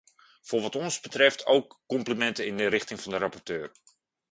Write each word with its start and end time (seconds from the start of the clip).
Voor 0.41 0.61
wat 0.61 0.75
ons 0.75 0.99
betreft 0.99 1.45
ook 1.45 1.81
complimenten 1.85 2.45
in 2.45 2.57
de 2.57 2.67
richting 2.67 2.99
van 3.01 3.11
de 3.11 3.17
rapporteur. 3.17 3.71